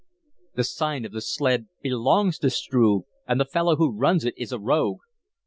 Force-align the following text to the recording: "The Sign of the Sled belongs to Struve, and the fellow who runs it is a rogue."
"The 0.55 0.63
Sign 0.63 1.05
of 1.05 1.11
the 1.11 1.21
Sled 1.21 1.67
belongs 1.83 2.39
to 2.39 2.49
Struve, 2.49 3.03
and 3.27 3.39
the 3.39 3.45
fellow 3.45 3.75
who 3.75 3.91
runs 3.95 4.25
it 4.25 4.33
is 4.35 4.51
a 4.51 4.57
rogue." 4.57 5.01